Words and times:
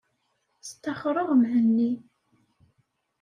Staxreɣ 0.69 1.29
Mhenni. 1.39 1.91